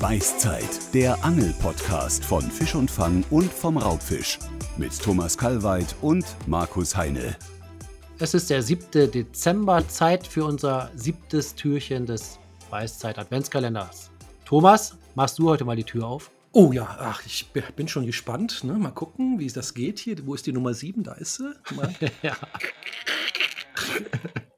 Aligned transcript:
Beißzeit, 0.00 0.94
der 0.94 1.24
Angel-Podcast 1.24 2.24
von 2.24 2.42
Fisch 2.42 2.76
und 2.76 2.88
Fang 2.88 3.24
und 3.30 3.52
vom 3.52 3.76
Raubfisch. 3.76 4.38
Mit 4.76 4.96
Thomas 4.96 5.36
Kalweit 5.36 5.96
und 6.02 6.24
Markus 6.46 6.96
Heine. 6.96 7.36
Es 8.20 8.32
ist 8.32 8.48
der 8.48 8.62
7. 8.62 9.10
Dezember, 9.10 9.88
Zeit 9.88 10.24
für 10.24 10.44
unser 10.44 10.92
siebtes 10.94 11.56
Türchen 11.56 12.06
des 12.06 12.38
Beißzeit-Adventskalenders. 12.70 14.12
Thomas, 14.44 14.96
machst 15.16 15.40
du 15.40 15.48
heute 15.48 15.64
mal 15.64 15.74
die 15.74 15.82
Tür 15.82 16.06
auf? 16.06 16.30
Oh 16.52 16.70
ja, 16.72 16.96
ach, 17.00 17.26
ich 17.26 17.48
bin 17.74 17.88
schon 17.88 18.06
gespannt. 18.06 18.62
Ne? 18.62 18.74
Mal 18.74 18.92
gucken, 18.92 19.40
wie 19.40 19.48
das 19.48 19.74
geht 19.74 19.98
hier. 19.98 20.24
Wo 20.24 20.34
ist 20.34 20.46
die 20.46 20.52
Nummer 20.52 20.74
7? 20.74 21.02
Da 21.02 21.14
ist 21.14 21.34
sie. 21.34 21.52
ja. 22.22 22.36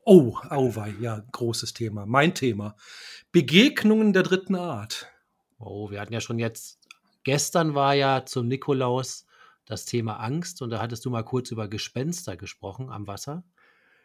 Oh, 0.04 0.36
auwei, 0.50 0.95
ja, 1.00 1.22
großes 1.32 1.72
Thema. 1.72 2.04
Mein 2.04 2.34
Thema. 2.34 2.77
Begegnungen 3.32 4.12
der 4.12 4.22
dritten 4.22 4.54
Art. 4.54 5.06
Oh, 5.60 5.91
wir 5.91 6.00
hatten 6.00 6.12
ja 6.12 6.20
schon 6.20 6.38
jetzt, 6.38 6.78
gestern 7.23 7.74
war 7.74 7.95
ja 7.95 8.24
zum 8.24 8.48
Nikolaus 8.48 9.27
das 9.66 9.84
Thema 9.84 10.16
Angst 10.16 10.62
und 10.62 10.70
da 10.70 10.80
hattest 10.80 11.05
du 11.05 11.10
mal 11.10 11.23
kurz 11.23 11.51
über 11.51 11.68
Gespenster 11.68 12.37
gesprochen 12.37 12.91
am 12.91 13.06
Wasser. 13.06 13.45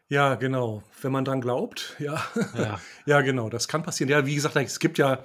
Ja, 0.07 0.35
genau. 0.35 0.83
Wenn 1.01 1.11
man 1.11 1.25
dran 1.25 1.41
glaubt, 1.41 1.95
ja. 1.99 2.23
Ja, 2.55 2.79
ja 3.05 3.21
genau, 3.21 3.49
das 3.49 3.67
kann 3.67 3.83
passieren. 3.83 4.09
Ja, 4.09 4.25
wie 4.25 4.35
gesagt, 4.35 4.55
es 4.55 4.79
gibt 4.79 4.97
ja 4.97 5.23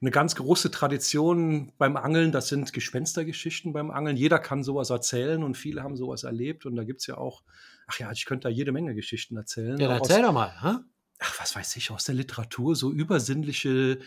eine 0.00 0.10
ganz 0.10 0.36
große 0.36 0.70
Tradition 0.70 1.72
beim 1.78 1.96
Angeln, 1.96 2.30
das 2.32 2.48
sind 2.48 2.72
Gespenstergeschichten 2.72 3.72
beim 3.72 3.90
Angeln. 3.90 4.16
Jeder 4.16 4.38
kann 4.38 4.62
sowas 4.62 4.90
erzählen 4.90 5.42
und 5.42 5.56
viele 5.56 5.82
haben 5.82 5.96
sowas 5.96 6.24
erlebt. 6.24 6.66
Und 6.66 6.76
da 6.76 6.84
gibt 6.84 7.00
es 7.00 7.06
ja 7.06 7.16
auch, 7.16 7.42
ach 7.86 7.98
ja, 7.98 8.12
ich 8.12 8.24
könnte 8.26 8.48
da 8.48 8.48
jede 8.50 8.72
Menge 8.72 8.94
Geschichten 8.94 9.36
erzählen. 9.36 9.78
Ja, 9.78 9.90
erzähl 9.90 10.18
aus, 10.18 10.26
doch 10.26 10.32
mal. 10.32 10.52
Hä? 10.62 10.78
Ach, 11.20 11.40
was 11.40 11.56
weiß 11.56 11.76
ich, 11.76 11.90
aus 11.90 12.04
der 12.04 12.14
Literatur, 12.14 12.76
so 12.76 12.92
übersinnliche. 12.92 13.98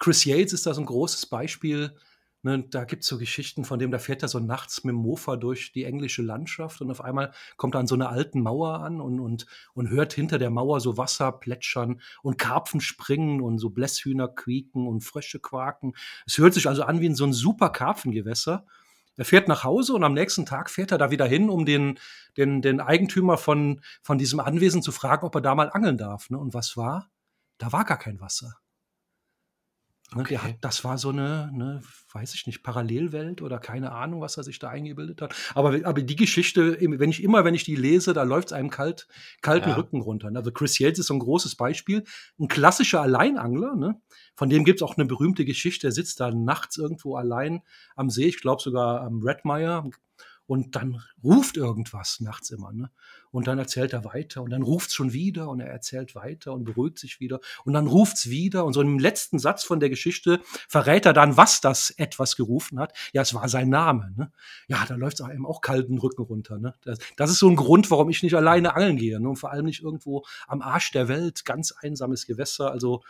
Chris 0.00 0.24
Yates 0.24 0.54
ist 0.54 0.66
da 0.66 0.74
so 0.74 0.80
ein 0.80 0.86
großes 0.86 1.26
Beispiel. 1.26 1.94
Ne, 2.42 2.64
da 2.70 2.84
gibt 2.84 3.02
es 3.02 3.08
so 3.08 3.18
Geschichten, 3.18 3.66
von 3.66 3.78
dem 3.78 3.90
da 3.90 3.98
fährt 3.98 4.22
er 4.22 4.28
so 4.28 4.38
nachts 4.38 4.82
mit 4.82 4.94
dem 4.94 5.02
Mofa 5.02 5.36
durch 5.36 5.72
die 5.72 5.84
englische 5.84 6.22
Landschaft 6.22 6.80
und 6.80 6.90
auf 6.90 7.02
einmal 7.02 7.34
kommt 7.58 7.74
er 7.74 7.80
an 7.80 7.86
so 7.86 7.96
einer 7.96 8.08
alten 8.08 8.40
Mauer 8.40 8.80
an 8.80 9.02
und, 9.02 9.20
und, 9.20 9.44
und 9.74 9.90
hört 9.90 10.14
hinter 10.14 10.38
der 10.38 10.48
Mauer 10.48 10.80
so 10.80 10.96
Wasser 10.96 11.32
plätschern 11.32 12.00
und 12.22 12.38
Karpfen 12.38 12.80
springen 12.80 13.42
und 13.42 13.58
so 13.58 13.68
Blässhühner 13.68 14.26
quieken 14.28 14.88
und 14.88 15.02
Frösche 15.02 15.38
quaken. 15.38 15.92
Es 16.24 16.38
hört 16.38 16.54
sich 16.54 16.66
also 16.66 16.82
an 16.84 17.02
wie 17.02 17.06
in 17.06 17.14
so 17.14 17.26
ein 17.26 17.34
super 17.34 17.68
Karpfengewässer. 17.68 18.64
Er 19.18 19.24
fährt 19.26 19.48
nach 19.48 19.62
Hause 19.62 19.92
und 19.92 20.02
am 20.02 20.14
nächsten 20.14 20.46
Tag 20.46 20.70
fährt 20.70 20.92
er 20.92 20.98
da 20.98 21.10
wieder 21.10 21.26
hin, 21.26 21.50
um 21.50 21.66
den, 21.66 21.98
den, 22.38 22.62
den 22.62 22.80
Eigentümer 22.80 23.36
von, 23.36 23.82
von 24.00 24.16
diesem 24.16 24.40
Anwesen 24.40 24.80
zu 24.80 24.92
fragen, 24.92 25.26
ob 25.26 25.34
er 25.34 25.42
da 25.42 25.54
mal 25.54 25.68
angeln 25.68 25.98
darf. 25.98 26.30
Ne? 26.30 26.38
Und 26.38 26.54
was 26.54 26.78
war? 26.78 27.10
Da 27.58 27.70
war 27.70 27.84
gar 27.84 27.98
kein 27.98 28.18
Wasser. 28.18 28.56
Ne, 30.14 30.22
okay. 30.22 30.38
Hat, 30.38 30.56
das 30.60 30.82
war 30.84 30.98
so 30.98 31.10
eine, 31.10 31.50
eine, 31.52 31.82
weiß 32.12 32.34
ich 32.34 32.46
nicht, 32.46 32.62
Parallelwelt 32.62 33.42
oder 33.42 33.58
keine 33.58 33.92
Ahnung, 33.92 34.20
was 34.20 34.36
er 34.36 34.42
sich 34.42 34.58
da 34.58 34.68
eingebildet 34.68 35.22
hat. 35.22 35.34
Aber, 35.54 35.78
aber 35.84 36.02
die 36.02 36.16
Geschichte, 36.16 36.78
wenn 36.80 37.10
ich 37.10 37.22
immer, 37.22 37.44
wenn 37.44 37.54
ich 37.54 37.64
die 37.64 37.76
lese, 37.76 38.12
da 38.12 38.24
läuft 38.24 38.48
es 38.48 38.52
einem 38.52 38.70
kalt, 38.70 39.06
kalten 39.40 39.68
ja. 39.68 39.76
Rücken 39.76 40.00
runter. 40.00 40.30
Also 40.34 40.50
Chris 40.50 40.78
Yates 40.78 41.00
ist 41.00 41.06
so 41.06 41.14
ein 41.14 41.20
großes 41.20 41.54
Beispiel. 41.54 42.04
Ein 42.38 42.48
klassischer 42.48 43.02
Alleinangler, 43.02 43.76
ne? 43.76 44.00
von 44.34 44.48
dem 44.48 44.64
gibt 44.64 44.80
es 44.80 44.82
auch 44.82 44.96
eine 44.96 45.06
berühmte 45.06 45.44
Geschichte. 45.44 45.88
Er 45.88 45.92
sitzt 45.92 46.18
da 46.18 46.30
nachts 46.30 46.76
irgendwo 46.76 47.16
allein 47.16 47.62
am 47.94 48.10
See, 48.10 48.26
ich 48.26 48.40
glaube 48.40 48.62
sogar 48.62 49.02
am 49.02 49.22
Redmire, 49.22 49.90
und 50.50 50.74
dann 50.74 51.00
ruft 51.22 51.56
irgendwas 51.56 52.18
nachts 52.18 52.50
immer. 52.50 52.72
Ne? 52.72 52.90
Und 53.30 53.46
dann 53.46 53.60
erzählt 53.60 53.92
er 53.92 54.04
weiter 54.04 54.42
und 54.42 54.50
dann 54.50 54.62
ruft 54.62 54.92
schon 54.92 55.12
wieder 55.12 55.48
und 55.48 55.60
er 55.60 55.68
erzählt 55.68 56.16
weiter 56.16 56.52
und 56.52 56.64
beruhigt 56.64 56.98
sich 56.98 57.20
wieder 57.20 57.38
und 57.64 57.72
dann 57.72 57.86
ruft 57.86 58.16
es 58.16 58.30
wieder 58.30 58.64
und 58.64 58.72
so 58.72 58.80
im 58.80 58.98
letzten 58.98 59.38
Satz 59.38 59.62
von 59.62 59.78
der 59.78 59.90
Geschichte 59.90 60.40
verrät 60.68 61.06
er 61.06 61.12
dann, 61.12 61.36
was 61.36 61.60
das 61.60 61.90
etwas 61.90 62.34
gerufen 62.34 62.80
hat. 62.80 62.92
Ja, 63.12 63.22
es 63.22 63.32
war 63.32 63.48
sein 63.48 63.68
Name. 63.68 64.12
Ne? 64.16 64.32
Ja, 64.66 64.84
da 64.88 64.96
läuft 64.96 65.20
es 65.20 65.24
einem 65.24 65.46
auch 65.46 65.60
kalten 65.60 65.98
Rücken 65.98 66.22
runter. 66.22 66.58
Ne? 66.58 66.74
Das, 66.82 66.98
das, 67.16 67.30
ist 67.30 67.38
so 67.38 67.48
ein 67.48 67.54
Grund, 67.54 67.88
warum 67.92 68.10
ich 68.10 68.24
nicht 68.24 68.34
alleine 68.34 68.74
angeln 68.74 68.96
gehe 68.96 69.20
ne? 69.20 69.28
und 69.28 69.36
vor 69.36 69.52
allem 69.52 69.66
nicht 69.66 69.84
irgendwo 69.84 70.24
am 70.48 70.62
Arsch 70.62 70.90
der 70.90 71.06
Welt, 71.06 71.44
ganz 71.44 71.70
einsames 71.70 72.26
Gewässer. 72.26 72.72
Also 72.72 73.04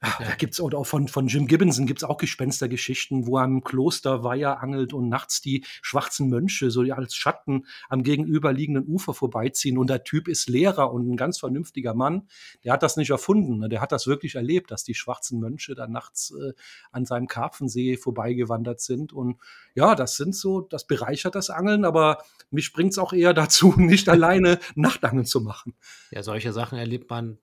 ja, 0.00 0.14
da 0.20 0.34
gibt's 0.36 0.60
auch 0.60 0.86
von, 0.86 1.08
von 1.08 1.26
Jim 1.26 1.48
Gibbonson 1.48 1.86
gibt's 1.86 2.04
auch 2.04 2.18
Gespenstergeschichten, 2.18 3.26
wo 3.26 3.38
er 3.38 3.44
im 3.44 3.64
Kloster 3.64 4.22
Weiher 4.22 4.62
angelt 4.62 4.92
und 4.92 5.08
nachts 5.08 5.40
die 5.40 5.64
schwarzen 5.82 6.28
Mönche 6.28 6.70
so 6.70 6.82
als 6.82 7.16
Schatten 7.16 7.66
am 7.88 8.04
gegenüberliegenden 8.04 8.86
Ufer 8.86 9.12
vorbeiziehen. 9.12 9.76
Und 9.76 9.90
der 9.90 10.04
Typ 10.04 10.28
ist 10.28 10.48
Lehrer 10.48 10.92
und 10.92 11.10
ein 11.10 11.16
ganz 11.16 11.40
vernünftiger 11.40 11.94
Mann. 11.94 12.28
Der 12.62 12.72
hat 12.74 12.84
das 12.84 12.96
nicht 12.96 13.10
erfunden. 13.10 13.58
Ne? 13.58 13.68
Der 13.68 13.80
hat 13.80 13.90
das 13.90 14.06
wirklich 14.06 14.36
erlebt, 14.36 14.70
dass 14.70 14.84
die 14.84 14.94
schwarzen 14.94 15.40
Mönche 15.40 15.74
da 15.74 15.88
nachts 15.88 16.32
äh, 16.32 16.52
an 16.92 17.04
seinem 17.04 17.26
Karpfensee 17.26 17.96
vorbeigewandert 17.96 18.80
sind. 18.80 19.12
Und 19.12 19.38
ja, 19.74 19.96
das 19.96 20.16
sind 20.16 20.36
so, 20.36 20.60
das 20.60 20.86
bereichert 20.86 21.34
das 21.34 21.50
Angeln, 21.50 21.84
aber 21.84 22.22
mich 22.50 22.72
bringt's 22.72 22.98
auch 22.98 23.12
eher 23.12 23.34
dazu, 23.34 23.74
nicht 23.76 24.08
alleine 24.08 24.60
Nachtangeln 24.76 25.26
zu 25.26 25.40
machen. 25.40 25.74
Ja, 26.12 26.22
solche 26.22 26.52
Sachen 26.52 26.78
erlebt 26.78 27.10
man 27.10 27.38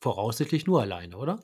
voraussichtlich 0.00 0.66
nur 0.66 0.82
alleine, 0.82 1.16
oder? 1.16 1.38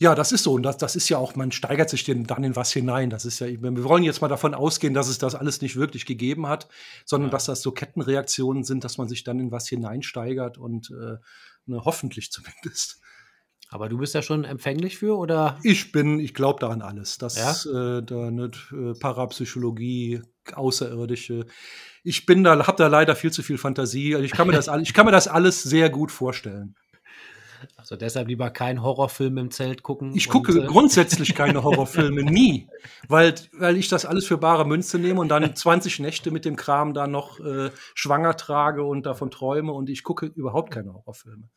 Ja, 0.00 0.14
das 0.14 0.30
ist 0.30 0.44
so. 0.44 0.52
Und 0.52 0.62
das, 0.62 0.76
das 0.76 0.94
ist 0.94 1.08
ja 1.08 1.18
auch, 1.18 1.34
man 1.34 1.50
steigert 1.50 1.90
sich 1.90 2.04
dann 2.04 2.44
in 2.44 2.54
was 2.54 2.72
hinein. 2.72 3.10
Das 3.10 3.24
ist 3.24 3.40
ja, 3.40 3.48
wir 3.48 3.84
wollen 3.84 4.04
jetzt 4.04 4.20
mal 4.20 4.28
davon 4.28 4.54
ausgehen, 4.54 4.94
dass 4.94 5.08
es 5.08 5.18
das 5.18 5.34
alles 5.34 5.60
nicht 5.60 5.74
wirklich 5.74 6.06
gegeben 6.06 6.46
hat, 6.46 6.68
sondern 7.04 7.30
ja. 7.30 7.32
dass 7.32 7.46
das 7.46 7.62
so 7.62 7.72
Kettenreaktionen 7.72 8.62
sind, 8.62 8.84
dass 8.84 8.96
man 8.96 9.08
sich 9.08 9.24
dann 9.24 9.40
in 9.40 9.50
was 9.50 9.68
hineinsteigert 9.68 10.56
und 10.56 10.90
äh, 10.90 11.16
ne, 11.66 11.84
hoffentlich 11.84 12.30
zumindest. 12.32 13.00
Aber 13.70 13.88
du 13.88 13.98
bist 13.98 14.14
ja 14.14 14.22
schon 14.22 14.44
empfänglich 14.44 14.96
für, 14.98 15.18
oder? 15.18 15.58
Ich 15.62 15.92
bin, 15.92 16.20
ich 16.20 16.32
glaube 16.32 16.60
daran 16.60 16.80
alles. 16.80 17.18
Das 17.18 17.34
ja? 17.64 17.98
äh, 17.98 18.02
da 18.02 18.30
ne, 18.30 18.50
Parapsychologie, 18.98 20.22
Außerirdische. 20.54 21.46
Ich 22.02 22.24
bin 22.24 22.44
da, 22.44 22.66
habe 22.66 22.78
da 22.78 22.86
leider 22.86 23.16
viel 23.16 23.32
zu 23.32 23.42
viel 23.42 23.58
Fantasie. 23.58 24.14
Also 24.14 24.24
ich 24.24 24.30
kann 24.30 24.46
mir 24.46 24.54
das, 24.54 24.70
ich 24.80 24.94
kann 24.94 25.04
mir 25.04 25.12
das 25.12 25.28
alles 25.28 25.62
sehr 25.62 25.90
gut 25.90 26.12
vorstellen. 26.12 26.76
Also 27.76 27.96
deshalb 27.96 28.28
lieber 28.28 28.50
keinen 28.50 28.82
Horrorfilm 28.82 29.38
im 29.38 29.50
Zelt 29.50 29.82
gucken. 29.82 30.14
Ich 30.14 30.28
gucke 30.28 30.52
und, 30.52 30.64
äh 30.64 30.66
grundsätzlich 30.66 31.34
keine 31.34 31.62
Horrorfilme, 31.64 32.22
nie. 32.22 32.68
Weil, 33.08 33.34
weil 33.52 33.76
ich 33.76 33.88
das 33.88 34.04
alles 34.04 34.26
für 34.26 34.38
bare 34.38 34.66
Münze 34.66 34.98
nehme 34.98 35.20
und 35.20 35.28
dann 35.28 35.54
20 35.54 36.00
Nächte 36.00 36.30
mit 36.30 36.44
dem 36.44 36.56
Kram 36.56 36.94
da 36.94 37.06
noch 37.06 37.40
äh, 37.40 37.70
schwanger 37.94 38.36
trage 38.36 38.84
und 38.84 39.06
davon 39.06 39.30
träume 39.30 39.72
und 39.72 39.90
ich 39.90 40.04
gucke 40.04 40.26
überhaupt 40.26 40.72
keine 40.72 40.92
Horrorfilme. 40.92 41.48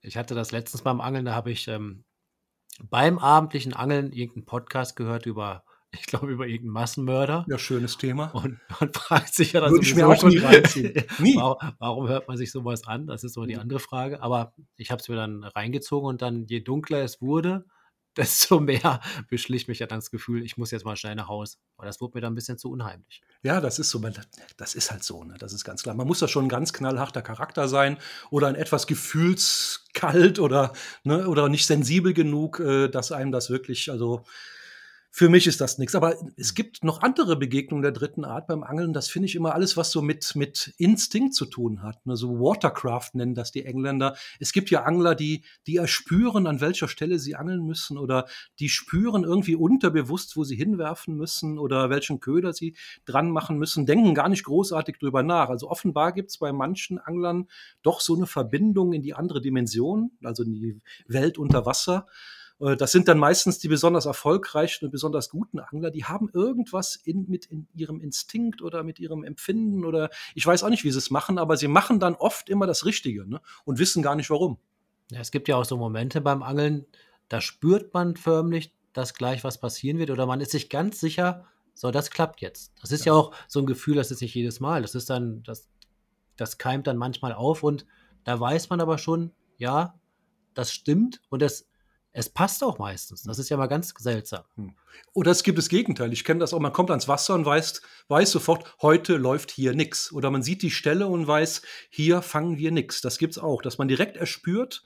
Ich 0.00 0.16
hatte 0.16 0.34
das 0.34 0.52
letztens 0.52 0.82
beim 0.82 1.00
Angeln, 1.00 1.24
da 1.24 1.34
habe 1.34 1.50
ich 1.50 1.68
ähm, 1.68 2.04
beim 2.82 3.18
abendlichen 3.18 3.72
Angeln 3.72 4.12
irgendeinen 4.12 4.46
Podcast 4.46 4.96
gehört 4.96 5.26
über 5.26 5.64
ich 5.98 6.06
glaube, 6.06 6.30
über 6.30 6.46
irgendeinen 6.46 6.72
Massenmörder. 6.72 7.46
Ja, 7.48 7.58
schönes 7.58 7.96
Thema. 7.96 8.26
Und 8.34 8.58
man 8.80 8.92
fragt 8.94 9.34
sich 9.34 9.52
ja 9.52 9.60
dann 9.60 9.70
Würde 9.70 9.84
ich 9.84 9.94
mir 9.94 10.06
auch 10.06 10.22
nie 10.22 10.38
reinziehen. 10.38 10.92
nie. 11.18 11.36
Warum, 11.36 11.72
warum, 11.78 12.08
hört 12.08 12.28
man 12.28 12.36
sich 12.36 12.50
sowas 12.50 12.86
an? 12.86 13.06
Das 13.06 13.24
ist 13.24 13.34
so 13.34 13.44
die 13.44 13.56
andere 13.56 13.80
Frage. 13.80 14.22
Aber 14.22 14.54
ich 14.76 14.90
habe 14.90 15.00
es 15.00 15.08
mir 15.08 15.16
dann 15.16 15.44
reingezogen 15.44 16.08
und 16.08 16.22
dann, 16.22 16.46
je 16.46 16.60
dunkler 16.60 17.02
es 17.02 17.20
wurde, 17.20 17.64
desto 18.16 18.60
mehr 18.60 19.00
beschlich 19.28 19.66
mich 19.66 19.80
ja 19.80 19.86
dann 19.86 19.98
das 19.98 20.10
Gefühl, 20.10 20.44
ich 20.44 20.56
muss 20.56 20.70
jetzt 20.70 20.84
mal 20.84 20.96
schnell 20.96 21.16
nach 21.16 21.28
Hause. 21.28 21.58
Aber 21.76 21.86
das 21.86 22.00
wurde 22.00 22.16
mir 22.16 22.20
dann 22.20 22.32
ein 22.32 22.36
bisschen 22.36 22.58
zu 22.58 22.70
unheimlich. 22.70 23.22
Ja, 23.42 23.60
das 23.60 23.78
ist 23.78 23.90
so. 23.90 24.00
Das 24.56 24.74
ist 24.74 24.90
halt 24.90 25.02
so. 25.02 25.24
Ne? 25.24 25.34
Das 25.38 25.52
ist 25.52 25.64
ganz 25.64 25.82
klar. 25.82 25.94
Man 25.94 26.06
muss 26.06 26.20
da 26.20 26.28
schon 26.28 26.46
ein 26.46 26.48
ganz 26.48 26.72
knallharter 26.72 27.22
Charakter 27.22 27.68
sein 27.68 27.98
oder 28.30 28.46
ein 28.48 28.54
etwas 28.54 28.86
gefühlskalt 28.86 30.38
oder, 30.38 30.72
ne, 31.02 31.28
oder 31.28 31.48
nicht 31.48 31.66
sensibel 31.66 32.14
genug, 32.14 32.60
äh, 32.60 32.88
dass 32.88 33.12
einem 33.12 33.32
das 33.32 33.50
wirklich, 33.50 33.90
also 33.90 34.24
für 35.16 35.28
mich 35.28 35.46
ist 35.46 35.60
das 35.60 35.78
nichts. 35.78 35.94
Aber 35.94 36.16
es 36.36 36.50
mhm. 36.50 36.54
gibt 36.56 36.82
noch 36.82 37.02
andere 37.02 37.36
Begegnungen 37.36 37.84
der 37.84 37.92
dritten 37.92 38.24
Art 38.24 38.48
beim 38.48 38.64
Angeln. 38.64 38.92
Das 38.92 39.08
finde 39.08 39.26
ich 39.26 39.36
immer 39.36 39.54
alles, 39.54 39.76
was 39.76 39.92
so 39.92 40.02
mit, 40.02 40.34
mit 40.34 40.74
Instinkt 40.76 41.34
zu 41.34 41.46
tun 41.46 41.84
hat. 41.84 42.04
Ne? 42.04 42.16
So 42.16 42.40
Watercraft 42.40 43.10
nennen 43.12 43.36
das 43.36 43.52
die 43.52 43.64
Engländer. 43.64 44.16
Es 44.40 44.52
gibt 44.52 44.70
ja 44.70 44.82
Angler, 44.82 45.14
die, 45.14 45.44
die 45.68 45.76
erspüren, 45.76 46.48
an 46.48 46.60
welcher 46.60 46.88
Stelle 46.88 47.20
sie 47.20 47.36
angeln 47.36 47.64
müssen 47.64 47.96
oder 47.96 48.26
die 48.58 48.68
spüren 48.68 49.22
irgendwie 49.22 49.54
unterbewusst, 49.54 50.36
wo 50.36 50.42
sie 50.42 50.56
hinwerfen 50.56 51.14
müssen 51.14 51.60
oder 51.60 51.90
welchen 51.90 52.18
Köder 52.18 52.52
sie 52.52 52.74
dran 53.04 53.30
machen 53.30 53.56
müssen, 53.56 53.86
denken 53.86 54.16
gar 54.16 54.28
nicht 54.28 54.42
großartig 54.42 54.98
drüber 54.98 55.22
nach. 55.22 55.48
Also 55.48 55.70
offenbar 55.70 56.12
gibt 56.12 56.30
es 56.30 56.38
bei 56.38 56.52
manchen 56.52 56.98
Anglern 56.98 57.46
doch 57.84 58.00
so 58.00 58.16
eine 58.16 58.26
Verbindung 58.26 58.92
in 58.92 59.02
die 59.02 59.14
andere 59.14 59.40
Dimension, 59.40 60.10
also 60.24 60.42
in 60.42 60.54
die 60.54 60.80
Welt 61.06 61.38
unter 61.38 61.66
Wasser. 61.66 62.08
Äh, 62.64 62.76
das 62.76 62.92
sind 62.92 63.08
dann 63.08 63.18
meistens 63.18 63.58
die 63.58 63.68
besonders 63.68 64.06
erfolgreichen 64.06 64.86
und 64.86 64.90
besonders 64.90 65.30
guten 65.30 65.60
Angler, 65.60 65.90
die 65.90 66.04
haben 66.04 66.30
irgendwas 66.32 66.96
in, 66.96 67.28
mit 67.28 67.46
in 67.46 67.68
ihrem 67.74 68.00
Instinkt 68.00 68.62
oder 68.62 68.82
mit 68.82 68.98
ihrem 68.98 69.22
Empfinden 69.22 69.84
oder 69.84 70.10
ich 70.34 70.46
weiß 70.46 70.64
auch 70.64 70.70
nicht, 70.70 70.84
wie 70.84 70.90
sie 70.90 70.98
es 70.98 71.10
machen, 71.10 71.38
aber 71.38 71.56
sie 71.56 71.68
machen 71.68 72.00
dann 72.00 72.14
oft 72.14 72.48
immer 72.48 72.66
das 72.66 72.84
Richtige 72.84 73.28
ne? 73.28 73.40
und 73.64 73.78
wissen 73.78 74.02
gar 74.02 74.16
nicht 74.16 74.30
warum. 74.30 74.58
Ja, 75.10 75.20
es 75.20 75.30
gibt 75.30 75.48
ja 75.48 75.56
auch 75.56 75.64
so 75.64 75.76
Momente 75.76 76.20
beim 76.20 76.42
Angeln, 76.42 76.86
da 77.28 77.40
spürt 77.40 77.92
man 77.92 78.16
förmlich, 78.16 78.72
dass 78.92 79.14
gleich 79.14 79.44
was 79.44 79.58
passieren 79.58 79.98
wird 79.98 80.10
oder 80.10 80.26
man 80.26 80.40
ist 80.40 80.52
sich 80.52 80.70
ganz 80.70 81.00
sicher, 81.00 81.46
so, 81.76 81.90
das 81.90 82.10
klappt 82.10 82.40
jetzt. 82.40 82.72
Das 82.80 82.92
ist 82.92 83.04
ja, 83.04 83.12
ja 83.12 83.18
auch 83.18 83.34
so 83.48 83.58
ein 83.58 83.66
Gefühl, 83.66 83.96
das 83.96 84.12
ist 84.12 84.22
nicht 84.22 84.34
jedes 84.34 84.60
Mal. 84.60 84.82
Das 84.82 84.94
ist 84.94 85.10
dann, 85.10 85.42
das, 85.42 85.68
das 86.36 86.56
keimt 86.56 86.86
dann 86.86 86.96
manchmal 86.96 87.32
auf 87.32 87.64
und 87.64 87.84
da 88.22 88.38
weiß 88.38 88.70
man 88.70 88.80
aber 88.80 88.96
schon, 88.96 89.32
ja, 89.58 89.98
das 90.54 90.72
stimmt 90.72 91.20
und 91.30 91.42
das 91.42 91.66
es 92.16 92.28
passt 92.28 92.62
auch 92.62 92.78
meistens. 92.78 93.24
Das 93.24 93.40
ist 93.40 93.48
ja 93.48 93.56
mal 93.56 93.66
ganz 93.66 93.92
seltsam. 93.98 94.44
Hm. 94.54 94.74
Oder 95.12 95.32
es 95.32 95.42
gibt 95.42 95.58
das 95.58 95.68
Gegenteil. 95.68 96.12
Ich 96.12 96.24
kenne 96.24 96.38
das 96.38 96.54
auch. 96.54 96.60
Man 96.60 96.72
kommt 96.72 96.90
ans 96.90 97.08
Wasser 97.08 97.34
und 97.34 97.44
weiß, 97.44 97.82
weiß 98.06 98.30
sofort, 98.30 98.76
heute 98.80 99.16
läuft 99.16 99.50
hier 99.50 99.74
nichts. 99.74 100.12
Oder 100.12 100.30
man 100.30 100.44
sieht 100.44 100.62
die 100.62 100.70
Stelle 100.70 101.08
und 101.08 101.26
weiß, 101.26 101.62
hier 101.90 102.22
fangen 102.22 102.56
wir 102.56 102.70
nichts. 102.70 103.00
Das 103.00 103.18
gibt 103.18 103.32
es 103.32 103.42
auch, 103.42 103.62
dass 103.62 103.78
man 103.78 103.88
direkt 103.88 104.16
erspürt, 104.16 104.84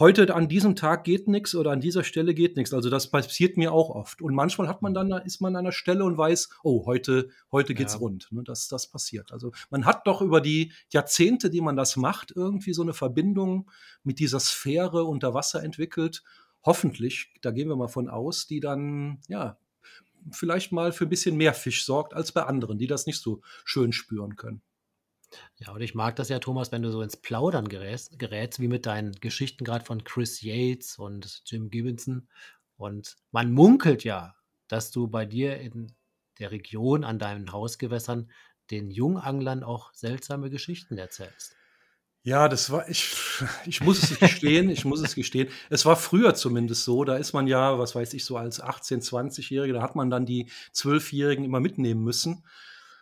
heute 0.00 0.34
an 0.34 0.48
diesem 0.48 0.76
Tag 0.76 1.04
geht 1.04 1.28
nichts 1.28 1.54
oder 1.54 1.70
an 1.70 1.80
dieser 1.80 2.04
Stelle 2.04 2.34
geht 2.34 2.56
nichts. 2.56 2.72
Also 2.72 2.90
das 2.90 3.10
passiert 3.10 3.56
mir 3.56 3.72
auch 3.72 3.90
oft. 3.90 4.20
Und 4.20 4.34
manchmal 4.34 4.68
hat 4.68 4.82
man 4.82 4.94
dann, 4.94 5.12
ist 5.24 5.40
man 5.40 5.54
an 5.54 5.64
einer 5.64 5.72
Stelle 5.72 6.04
und 6.04 6.18
weiß, 6.18 6.50
oh, 6.62 6.86
heute, 6.86 7.30
heute 7.52 7.74
geht's 7.74 7.94
ja. 7.94 8.00
rund. 8.00 8.28
Ne, 8.30 8.42
das, 8.44 8.68
das 8.68 8.88
passiert. 8.88 9.32
Also 9.32 9.52
man 9.70 9.84
hat 9.84 10.06
doch 10.06 10.22
über 10.22 10.40
die 10.40 10.72
Jahrzehnte, 10.90 11.50
die 11.50 11.60
man 11.60 11.76
das 11.76 11.96
macht, 11.96 12.32
irgendwie 12.34 12.72
so 12.72 12.82
eine 12.82 12.94
Verbindung 12.94 13.70
mit 14.02 14.18
dieser 14.18 14.40
Sphäre 14.40 15.04
unter 15.04 15.34
Wasser 15.34 15.62
entwickelt 15.62 16.22
hoffentlich, 16.64 17.32
da 17.42 17.50
gehen 17.50 17.68
wir 17.68 17.76
mal 17.76 17.88
von 17.88 18.08
aus, 18.08 18.46
die 18.46 18.60
dann, 18.60 19.20
ja, 19.28 19.58
vielleicht 20.32 20.72
mal 20.72 20.92
für 20.92 21.04
ein 21.04 21.10
bisschen 21.10 21.36
mehr 21.36 21.54
Fisch 21.54 21.84
sorgt 21.84 22.14
als 22.14 22.32
bei 22.32 22.42
anderen, 22.42 22.78
die 22.78 22.86
das 22.86 23.06
nicht 23.06 23.20
so 23.20 23.40
schön 23.64 23.92
spüren 23.92 24.36
können. 24.36 24.62
Ja, 25.56 25.72
und 25.72 25.82
ich 25.82 25.94
mag 25.94 26.16
das 26.16 26.28
ja, 26.28 26.38
Thomas, 26.38 26.72
wenn 26.72 26.82
du 26.82 26.90
so 26.90 27.02
ins 27.02 27.16
Plaudern 27.16 27.68
gerätst, 27.68 28.18
gerätst 28.18 28.60
wie 28.60 28.68
mit 28.68 28.86
deinen 28.86 29.12
Geschichten 29.12 29.64
gerade 29.64 29.84
von 29.84 30.04
Chris 30.04 30.40
Yates 30.40 30.98
und 30.98 31.42
Jim 31.46 31.70
Gibbonson. 31.70 32.28
Und 32.76 33.16
man 33.30 33.52
munkelt 33.52 34.04
ja, 34.04 34.34
dass 34.68 34.90
du 34.90 35.08
bei 35.08 35.26
dir 35.26 35.58
in 35.58 35.94
der 36.38 36.50
Region 36.50 37.04
an 37.04 37.18
deinen 37.18 37.52
Hausgewässern 37.52 38.30
den 38.70 38.90
Junganglern 38.90 39.62
auch 39.62 39.92
seltsame 39.94 40.50
Geschichten 40.50 40.96
erzählst. 40.96 41.57
Ja, 42.24 42.48
das 42.48 42.70
war, 42.70 42.88
ich, 42.88 43.14
ich 43.66 43.80
muss 43.80 44.02
es 44.02 44.18
gestehen, 44.18 44.70
ich 44.70 44.84
muss 44.84 45.00
es 45.00 45.14
gestehen. 45.14 45.48
Es 45.70 45.86
war 45.86 45.96
früher 45.96 46.34
zumindest 46.34 46.84
so, 46.84 47.04
da 47.04 47.16
ist 47.16 47.32
man 47.32 47.46
ja, 47.46 47.78
was 47.78 47.94
weiß 47.94 48.12
ich, 48.14 48.24
so 48.24 48.36
als 48.36 48.62
18-, 48.62 49.02
20-Jährige, 49.02 49.72
da 49.74 49.82
hat 49.82 49.96
man 49.96 50.10
dann 50.10 50.26
die 50.26 50.50
Zwölfjährigen 50.72 51.44
immer 51.44 51.60
mitnehmen 51.60 52.02
müssen. 52.02 52.44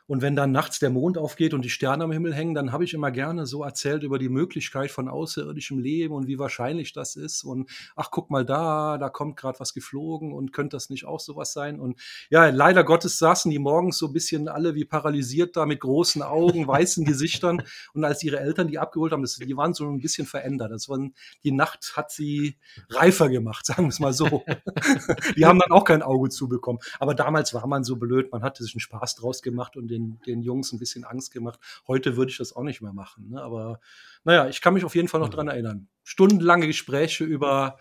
Und 0.07 0.23
wenn 0.23 0.37
dann 0.37 0.53
nachts 0.53 0.79
der 0.79 0.91
Mond 0.91 1.19
aufgeht 1.19 1.53
und 1.53 1.65
die 1.65 1.71
Sterne 1.71 2.05
am 2.05 2.13
Himmel 2.13 2.33
hängen, 2.33 2.55
dann 2.55 2.71
habe 2.71 2.85
ich 2.85 2.95
immer 2.95 3.11
gerne 3.11 3.45
so 3.45 3.65
erzählt 3.65 4.05
über 4.05 4.19
die 4.21 4.29
Möglichkeit 4.29 4.93
von 4.93 5.09
außerirdischem 5.09 5.79
Leben 5.81 6.15
und 6.15 6.29
wie 6.29 6.39
wahrscheinlich 6.39 6.93
das 6.93 7.17
ist. 7.17 7.43
Und 7.43 7.69
ach, 7.97 8.11
guck 8.13 8.31
mal 8.31 8.45
da, 8.45 8.99
da 8.99 9.09
kommt 9.09 9.37
gerade 9.37 9.59
was 9.59 9.75
geflogen 9.75 10.33
und 10.33 10.53
könnte 10.53 10.77
das 10.77 10.91
nicht 10.91 11.07
auch 11.07 11.19
sowas 11.19 11.53
sein? 11.53 11.81
Und 11.81 11.99
ja, 12.31 12.47
leider 12.51 12.85
Gottes 12.85 13.19
saßen 13.19 13.51
die 13.51 13.59
morgens 13.59 13.99
so 13.99 14.07
ein 14.07 14.13
bisschen 14.13 14.47
alle 14.47 14.77
wie 14.77 14.85
paralysiert 14.85 15.57
da 15.57 15.67
mit 15.67 15.81
großen 15.81 16.23
Augen, 16.23 16.69
weißen 16.69 17.05
Gesichtern. 17.05 17.63
Und 17.93 18.05
als 18.05 18.23
ihre 18.23 18.39
Eltern 18.39 18.69
die 18.69 18.79
abgeholt 18.79 19.13
haben, 19.13 19.23
das, 19.23 19.37
die 19.37 19.57
waren 19.57 19.75
so 19.75 19.89
ein 19.89 20.01
bisschen 20.01 20.27
verändert. 20.27 20.71
Das 20.71 20.89
waren, 20.89 21.15
die 21.43 21.53
Nacht 21.53 21.95
hat 21.97 22.13
sie 22.13 22.59
reifer 22.91 23.29
gemacht, 23.29 23.67
sagen 23.67 23.85
wir 23.85 23.89
es 23.89 23.99
mal 23.99 24.13
so. 24.13 24.45
die 25.37 25.47
haben 25.47 25.59
dann 25.59 25.73
auch 25.73 25.85
kein 25.85 26.03
Auge 26.03 26.29
zubekommen. 26.29 26.81
Aber 27.01 27.17
damals 27.17 27.55
war 27.55 27.67
man 27.67 27.83
so 27.83 27.97
blöd, 27.97 28.31
man 28.31 28.43
hatte 28.43 28.63
sich 28.63 28.75
einen 28.75 28.81
Spaß 28.81 29.17
draus 29.17 29.43
gemacht 29.43 29.77
und 29.77 29.96
den, 29.97 30.21
den 30.27 30.43
Jungs 30.43 30.73
ein 30.73 30.79
bisschen 30.79 31.05
Angst 31.05 31.33
gemacht. 31.33 31.59
Heute 31.87 32.17
würde 32.17 32.31
ich 32.31 32.39
das 32.39 32.55
auch 32.55 32.63
nicht 32.63 32.83
mehr 32.83 32.93
machen. 32.93 33.31
Ne? 33.31 33.43
Aber 33.43 33.81
naja, 34.25 34.49
ich 34.49 34.61
kann 34.61 34.75
mich 34.75 34.85
auf 34.85 34.95
jeden 34.95 35.09
Fall 35.09 35.21
noch 35.21 35.29
dran 35.29 35.49
erinnern. 35.49 35.89
Stundenlange 36.05 36.67
Gespräche 36.67 37.25
über 37.25 37.79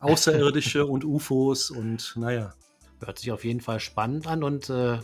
Außerirdische 0.00 0.86
und 0.86 1.04
UFOs 1.04 1.70
und 1.70 2.14
naja. 2.16 2.54
Hört 3.00 3.18
sich 3.18 3.30
auf 3.30 3.44
jeden 3.44 3.60
Fall 3.60 3.78
spannend 3.78 4.26
an 4.26 4.42
und 4.42 4.70
äh, 4.70 4.98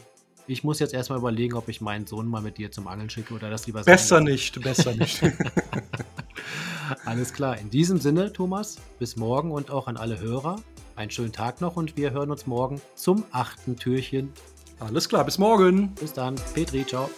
ich 0.46 0.64
muss 0.64 0.80
jetzt 0.80 0.92
erstmal 0.92 1.18
überlegen, 1.18 1.54
ob 1.54 1.68
ich 1.68 1.80
meinen 1.80 2.06
Sohn 2.06 2.26
mal 2.26 2.42
mit 2.42 2.58
dir 2.58 2.70
zum 2.70 2.88
Angeln 2.88 3.08
schicke 3.08 3.34
oder 3.34 3.50
das 3.50 3.66
lieber 3.66 3.82
Besser 3.82 4.20
nicht, 4.20 4.60
besser 4.60 4.94
nicht. 4.94 5.22
Alles 7.04 7.32
klar. 7.32 7.58
In 7.58 7.70
diesem 7.70 7.98
Sinne, 7.98 8.32
Thomas, 8.32 8.76
bis 8.98 9.16
morgen 9.16 9.52
und 9.52 9.70
auch 9.70 9.86
an 9.86 9.96
alle 9.96 10.18
Hörer. 10.20 10.60
Einen 10.96 11.10
schönen 11.10 11.32
Tag 11.32 11.60
noch 11.60 11.76
und 11.76 11.96
wir 11.96 12.10
hören 12.10 12.30
uns 12.30 12.46
morgen 12.46 12.80
zum 12.94 13.24
achten 13.30 13.76
Türchen 13.76 14.32
alles 14.80 15.08
klar, 15.08 15.24
bis 15.24 15.38
morgen. 15.38 15.94
Bis 16.00 16.12
dann. 16.12 16.36
Petri, 16.54 16.84
ciao. 16.86 17.08